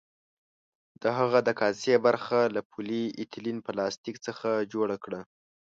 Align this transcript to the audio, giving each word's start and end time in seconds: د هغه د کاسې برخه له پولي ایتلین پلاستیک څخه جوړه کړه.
د 1.01 1.03
هغه 1.17 1.39
د 1.47 1.49
کاسې 1.61 1.93
برخه 2.05 2.39
له 2.55 2.61
پولي 2.71 3.03
ایتلین 3.19 3.57
پلاستیک 3.67 4.15
څخه 4.27 4.49
جوړه 4.73 4.95
کړه. 5.03 5.21